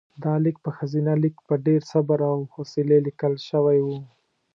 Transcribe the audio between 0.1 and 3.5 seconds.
دا لیک په ښځینه لیک په ډېر صبر او حوصلې لیکل